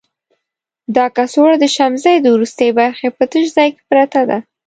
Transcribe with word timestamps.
دا 0.95 1.05
کڅوړه 1.15 1.55
د 1.59 1.65
شمزۍ 1.75 2.15
د 2.21 2.27
وروستي 2.35 2.67
برخې 2.79 3.07
په 3.17 3.23
تش 3.31 3.45
ځای 3.57 3.69
کې 3.75 3.83
پرته 3.89 4.21
ده. 4.29 4.37